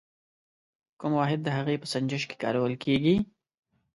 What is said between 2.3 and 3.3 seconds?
کارول کیږي؟